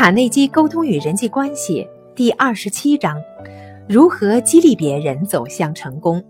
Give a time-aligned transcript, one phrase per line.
[0.00, 3.22] 卡内基沟通与人际关系第二十七章：
[3.86, 6.24] 如何激励别人走向成功。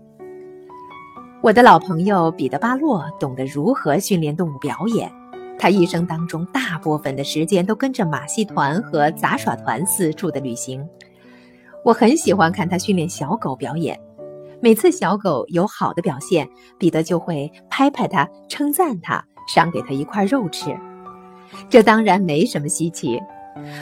[1.41, 5.09] 我的老朋友彼得·巴洛懂得如何训练动物表演，
[5.57, 10.85] 他一生当中大部分的时间都跟着马戏团和杂耍团四处的旅行。
[11.85, 13.97] 我很喜欢看他训练小狗表演，
[14.61, 16.47] 每次小狗有好的表现，
[16.77, 20.77] 彼得就会拍拍它，称赞它，赏给它一块肉吃。
[21.67, 23.19] 这当然没什么稀奇。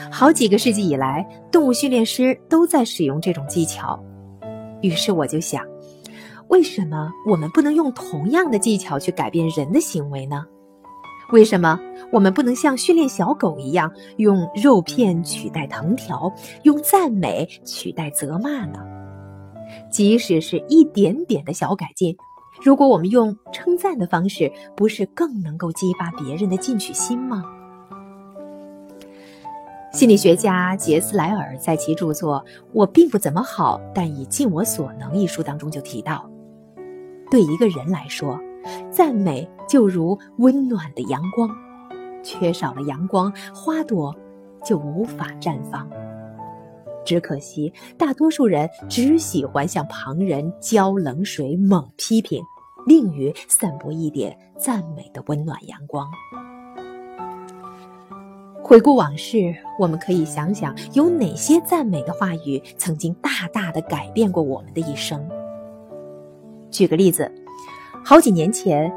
[0.09, 4.01] 好几个世纪以来，动物训练师都在使用这种技巧。
[4.81, 5.63] 于是我就想，
[6.47, 10.45] 为什么我们不能用同样的技巧去改变人的行为呢？
[11.33, 11.77] 为什么
[12.11, 18.79] 我们不能像训练小狗一样，用肉片取代藤条，用赞美取代责骂呢？
[19.91, 22.15] 即使是一点点的小改进，
[22.61, 27.43] 如果我们用称赞的方式，不是更能够激发别人的进取心吗？
[29.91, 36.29] 心理学家杰斯莱尔在其著作《我并不怎么好，但已尽我所能》一书当中就提到，
[37.31, 38.39] 对一个人来说，
[38.91, 41.49] 赞美就如温暖的阳光，
[42.21, 44.15] 缺少了阳光，花朵
[44.63, 45.89] 就无法绽放。
[47.05, 52.43] 只可惜，大多数人只喜欢向旁人浇冷水、猛批评，
[52.85, 56.07] 吝于散播一点赞美的温暖阳光。
[58.61, 65.27] 回顾往事，我们可以想想有哪些赞美的话语曾经大大的改变过我们的一生。
[66.69, 67.31] 举个例子，
[68.05, 68.93] 好几年前，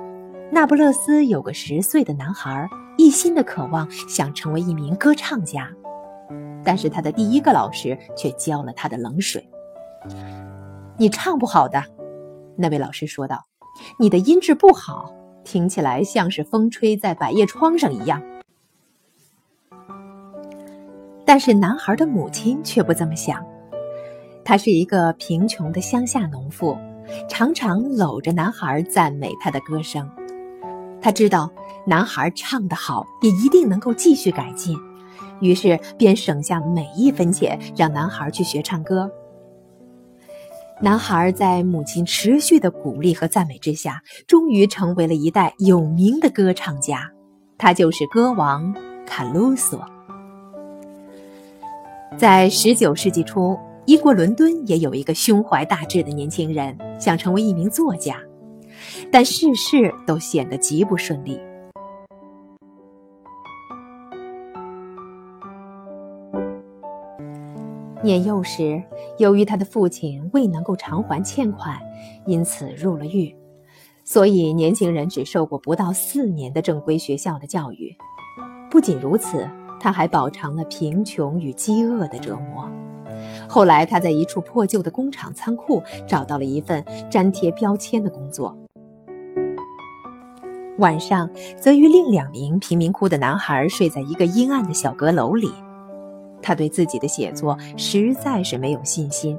[0.51, 5.71] 那不勒斯有个十岁的男孩，一心的渴望想成为一名歌唱家，
[6.65, 9.49] 但是他的第一个老师却浇了他的冷水。
[10.97, 11.83] 你唱不好的，
[12.57, 13.45] 那位老师说道，
[13.99, 18.23] 你的音质不好，听起来像是风吹在百叶窗上一样。
[21.25, 23.45] 但是男孩的母亲却不这么想，
[24.45, 26.77] 她是一个贫穷的乡下农妇，
[27.29, 30.09] 常常搂着男孩赞美他的歌声。
[31.01, 31.51] 他知道
[31.87, 34.77] 男孩唱得好，也一定能够继续改进，
[35.43, 39.11] 于是便省下每一分钱让男孩去学唱歌。
[40.81, 47.11] 男孩在母亲持续的鼓励和赞美之下，终于成为了一代有名的歌唱家，
[47.59, 48.75] 他就是歌王
[49.07, 49.85] 卡鲁索。
[52.17, 58.17] 在十九世纪初，英国伦敦也有一个胸怀大志的年轻人，想成为一名作家，
[59.11, 61.41] 但事事都显得极不顺利。
[68.03, 68.83] 年幼时，
[69.19, 71.79] 由于他的父亲未能够偿还欠款，
[72.27, 73.35] 因此入了狱，
[74.05, 77.97] 所以年轻人只受过不到四年的正规学校的教育。
[78.71, 79.49] 不仅如此。
[79.83, 82.71] 他还饱尝了贫穷与饥饿的折磨。
[83.49, 88.57] 后来，他在一处破旧的工厂仓库找到了一份粘贴标签的工作。
[90.79, 91.29] 晚上，
[91.61, 95.51] 则与另两名贫民窟的男孩睡在一个阴暗的小阁楼里。
[96.43, 99.39] 他对自己的写作实在是没有信心，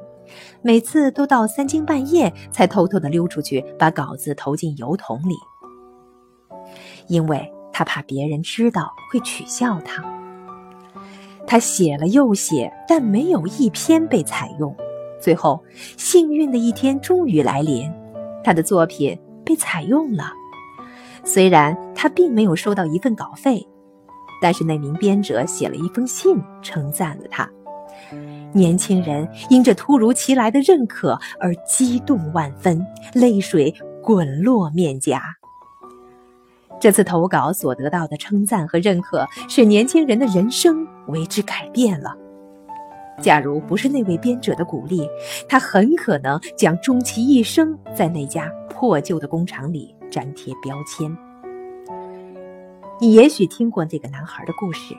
[0.61, 5.35] 每次都到三更半夜才偷偷地溜出去，把稿子投进邮筒里，
[7.07, 10.03] 因为他怕别人知道会取笑他。
[11.45, 14.73] 他写了又写，但没有一篇被采用。
[15.19, 15.61] 最后，
[15.97, 17.91] 幸运的一天终于来临，
[18.43, 20.31] 他的作品被采用了。
[21.25, 23.65] 虽然他并没有收到一份稿费，
[24.43, 27.49] 但是那名编者写了一封信，称赞了他。
[28.51, 35.21] 年轻人因这突如其来的认可而激动万分，泪水滚落面颊。
[36.77, 42.13] 这次投稿所得到的称赞和认可，使年轻人的人生为之改变了。
[43.21, 45.07] 假如不是那位编者的鼓励，
[45.47, 51.15] 他很可能将终其一生在那家破旧的工厂里粘贴标签。
[52.99, 54.95] 你也许听过这个男孩的故事，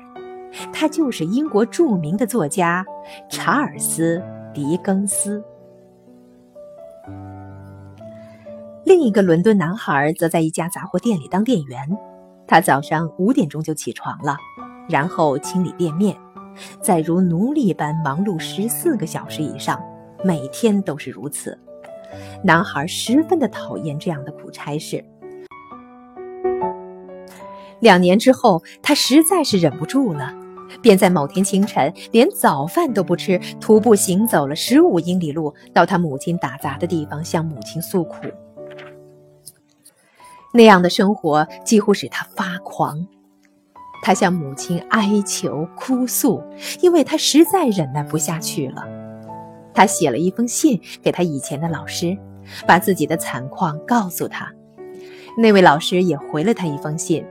[0.73, 2.85] 他就是英国著名的作家
[3.31, 4.19] 查尔斯·
[4.53, 5.43] 狄更斯。
[8.85, 11.97] 另一个伦敦男孩则在一家杂货店里当店员。
[12.47, 14.37] 他早上五点钟就起床了，
[14.87, 16.15] 然后清理店面，
[16.83, 19.83] 再如奴隶般忙碌十四个小时以上，
[20.23, 21.59] 每天都是如此。
[22.43, 25.03] 男孩十分的讨厌这样的苦差事。
[27.85, 30.33] 两年之后，他实在是忍不住了，
[30.81, 38.17] 便在某天清晨连早饭都不吃，徒步行走了十五英里路，到他母亲打杂的地方向母亲诉苦。
[40.55, 43.07] 那样的生活几乎使他发狂，
[44.03, 46.43] 他向母亲哀求哭诉，
[46.81, 48.83] 因为他实在忍耐不下去了。
[49.75, 52.17] 他写了一封信给他以前的老师，
[52.67, 54.51] 把自己的惨况告诉他。
[55.37, 57.27] 那位老师也回了他一封信，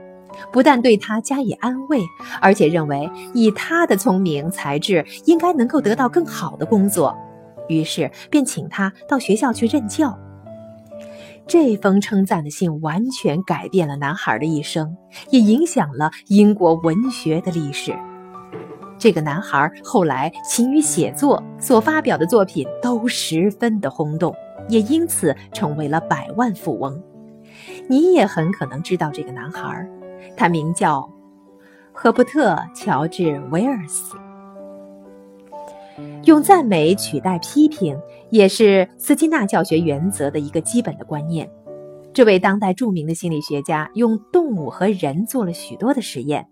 [0.52, 2.00] 不但对他加以安慰，
[2.40, 7.16] 而且认为以他的聪明才智，应该能够得到更好的工作，
[7.68, 10.18] 于是便请他到学校去任教。
[11.46, 14.96] 这封称赞的信完全改变了男孩的一生，
[15.28, 17.94] 也影响了英国文学的历史。
[18.96, 24.34] 这个男孩后来勤于写作，所发表的作品都十分的轰动，
[24.68, 27.02] 也因此成为了百万富翁。
[27.88, 29.86] 你也很可能知道这个男孩，
[30.36, 31.08] 他名叫
[31.92, 34.16] 赫伯特·乔治·威尔斯。
[36.24, 37.96] 用赞美取代批评，
[38.30, 41.48] 也是斯金纳教学原则的一个基本的观念。
[42.12, 46.48] 这位当代著名的心理学家用动物和人做了许多的实验，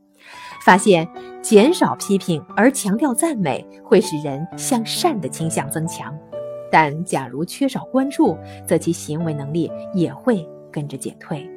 [0.65, 1.09] 发现
[1.41, 6.17] 减少批评而强调赞美会使人向善的倾向增强，
[6.71, 8.37] 但假如缺少关注，
[8.67, 11.49] 则其行为能力也会跟着减退。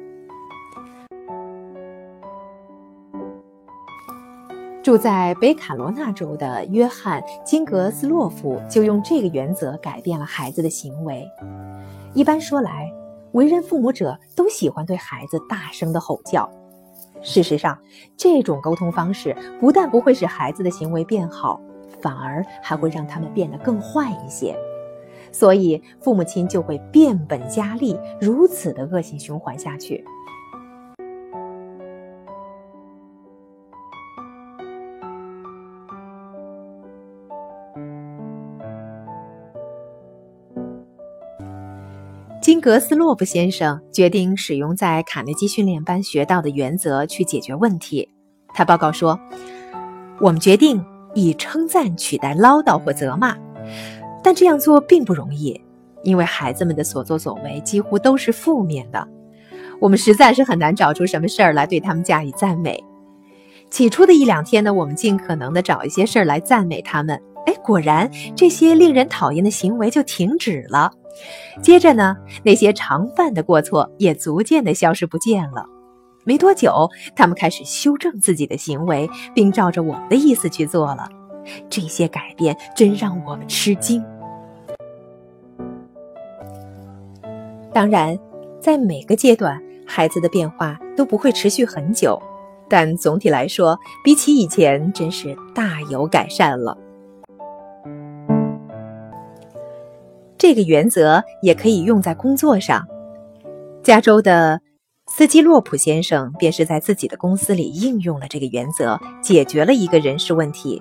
[4.86, 11.28] 住在北卡罗纳州的约翰·金格斯洛夫就用这个原则改变了孩子的行为。
[12.14, 12.88] 一般说来，
[13.32, 16.48] 为人父母者都喜欢对孩子大声的吼叫。
[17.20, 17.76] 事实上，
[18.16, 21.60] 这种沟通方式不但不会使孩子的行为变好，
[22.00, 24.56] 反而还会让他们变得更坏一些。
[25.32, 30.04] 所以，父母亲就会变本加厉，如此的恶性循环下去。
[42.46, 48.08] 金格斯洛夫先生决定使用在卡内基训练班学到的原则去解决问题。
[48.54, 49.18] 他报告说
[50.22, 50.80] ：“我们决定
[51.12, 53.36] 以称赞取代唠叨或责骂，
[54.22, 55.60] 但这样做并不容易，
[56.04, 59.08] 因为孩子们的所作所为几乎都是负面的。
[59.80, 62.80] 我们实在是很难找出什么事儿来对他们加以赞美。
[63.72, 67.20] 起初的一两天呢，我们尽可能的找一些事儿来赞美他们。
[67.46, 70.92] 哎，果然这些令人讨厌的行为就停止了。”
[71.62, 75.66] 接着呢，那些常犯的过错也逐渐的消失不见了。
[76.24, 81.08] 没多久，他们开始修正自己的行为，并照着我们的意思去做了。
[81.70, 84.04] 这些改变真让我们吃惊。
[87.72, 88.18] 当然，
[88.60, 92.20] 在每个阶段，孩子的变化都不会持续很久，
[92.68, 96.76] 但总体来说，比起以前，真是大有改善了。
[100.48, 102.86] 这个原则也可以用在工作上。
[103.82, 104.60] 加州的
[105.08, 110.80] 斯基洛普先生便是在自己的公司里应用了这个原则，解决了一个人事问题。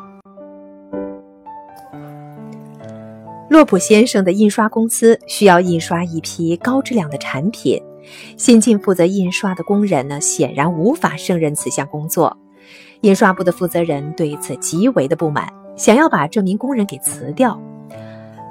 [3.50, 7.82] 洛普先生的印刷公司需要印刷一批高质量的产品，
[8.38, 12.38] 新进负责印刷的工人呢，显然无法胜任此项工作。
[13.02, 17.60] 印刷部的负责人对此极为的不满，想要把这名工人给辞掉。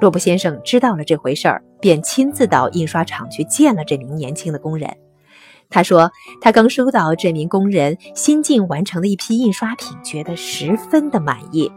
[0.01, 4.95] 洛布先生知道了这回事儿，便亲自到印刷厂去见了这名年轻的工人。
[5.69, 11.71] 他说：“他刚收到这名工人新近完成的一批印刷品，觉得十分的满意，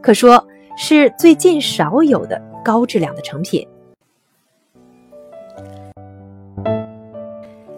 [0.00, 0.44] 可说
[0.76, 3.66] 是最近少有的高质量的成品。”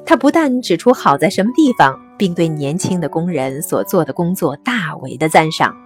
[0.06, 5.76] 他不但指出好在什么地方，并对年轻的工人所做的工作大为的赞赏。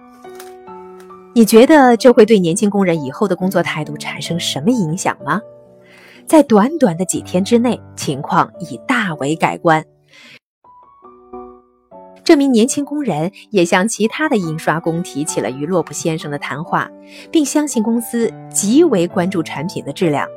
[1.39, 5.39] 你觉得这会对年轻工人以后的工作态度产生什么影响吗？
[6.27, 9.81] 在短短的几天之内，情况已大为改观。
[12.25, 16.91] 这名年轻工人也向其他的印刷工提起了与洛普先生的谈话，
[17.31, 20.27] 并相信公司极为关注产品的质量。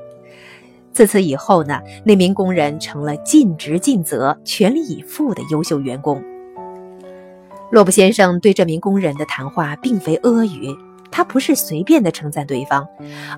[0.92, 6.22] 自此以后呢，那名工人成了尽职尽责、全力以赴的优秀员工。
[7.72, 10.76] 洛布先生对这名工人的谈话并非阿谀，
[11.12, 12.88] 他不是随便的称赞对方，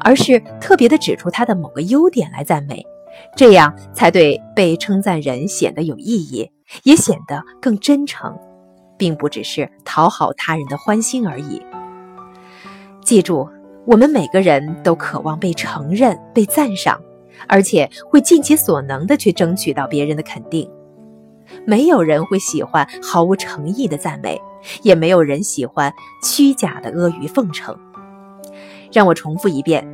[0.00, 2.86] 而是特别的指出他的某个优点来赞美，
[3.36, 6.50] 这样才对被称赞人显得有意义，
[6.84, 8.38] 也显得更真诚，
[8.96, 11.60] 并不只是讨好他人的欢心而已。
[13.02, 13.50] 记住，
[13.84, 16.98] 我们每个人都渴望被承认、被赞赏，
[17.46, 20.70] 而且会尽其所能的去争取到别人的肯定。
[21.66, 24.40] 没有人会喜欢毫无诚意的赞美，
[24.82, 25.92] 也没有人喜欢
[26.22, 27.76] 虚假的阿谀奉承。
[28.92, 29.86] 让我重复一遍，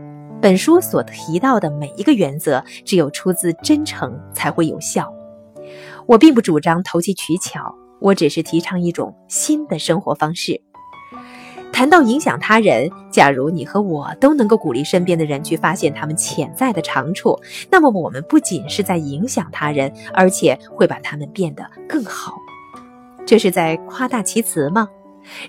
[0.42, 5.12] 本书所提到的每一个原则，只有出自真诚才会有效。
[6.06, 10.60] 我并不主张投机取巧，我只是提倡一种新的生活方式。
[11.72, 17.38] 谈到影响他人，假如你和我都能够鼓励身边的人去发现他们潜在的长处，
[17.70, 22.34] 那么我们不仅是在影响他人，而且会把他们变得更好。
[23.30, 24.88] 这是在夸大其词吗？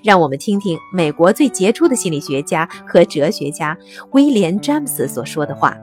[0.03, 3.75] 让我们听听美国最杰出的心理学家和哲学家
[4.11, 5.75] 威廉·詹姆斯所说的话：“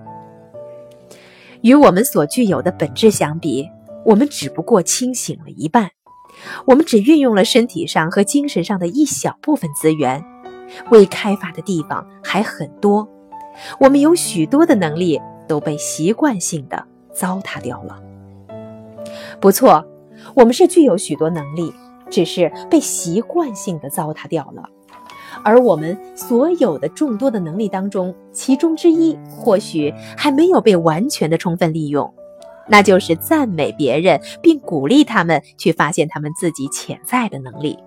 [1.61, 3.69] 与我们所具有的本质相比，
[4.05, 5.91] 我们只不过清醒了一半。”
[6.67, 10.25] 我们只运用了身体上和精神上的一小部分资源，
[10.93, 13.09] 未开发的地方还很多。
[13.81, 18.01] 我们有许多的能力都被习惯性的糟蹋掉了。
[19.41, 19.85] 不错，
[20.37, 21.75] 我们是具有许多能力，
[22.11, 24.63] 只是被习惯性的糟蹋掉了。
[25.45, 32.13] 而我们所有的众多的能力当中，其中之一或许还没有被完全的充分利用。
[32.67, 37.79] 那就是赞美别人，并鼓励他们去发现他们自己潜在的能力。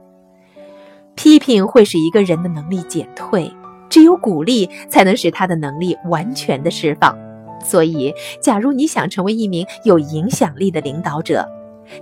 [1.14, 3.52] 批评会使一个人的能力减退，
[3.90, 7.16] 只有鼓励才能使他的能力完全的释放。
[7.64, 8.12] 所以，
[8.42, 11.48] 假如你想成为一名有影响力的领导者，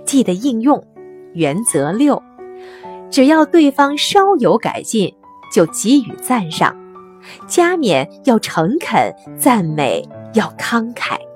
[0.06, 0.82] 记得应用
[1.34, 2.22] 原则六：
[3.10, 5.14] 只要对方稍有改进，
[5.54, 6.76] 就给予赞赏，
[7.46, 11.29] 加冕要诚恳，赞美要慷慨。